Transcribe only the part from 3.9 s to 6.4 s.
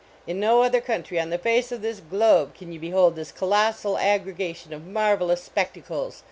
aggregation of marvelous spectacles